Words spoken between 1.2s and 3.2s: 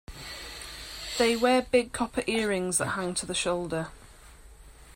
wear big copper earrings that hang